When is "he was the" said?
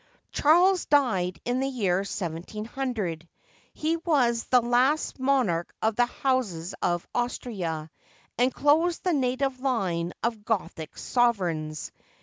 3.75-4.59